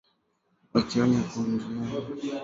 wakionya 0.73 1.21
kuwa 1.27 1.47
nchi 1.47 1.65
hiyo 1.67 1.87
iko 1.87 1.95
hatarini 1.95 2.37